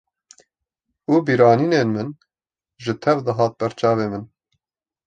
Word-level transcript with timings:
û 1.11 1.13
bîranînên 1.25 1.87
min 1.95 2.09
jî 2.83 2.93
tev 3.03 3.17
dihat 3.27 3.53
ber 3.59 3.71
çavên 3.79 4.09
min 4.13 4.23